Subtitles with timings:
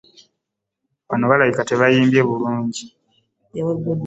[1.09, 2.83] Wano balabika tebaayimbye bulungi.